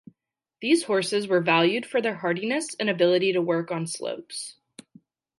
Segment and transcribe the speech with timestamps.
[0.61, 4.55] These horses were valued for their hardiness and ability to work on slopes.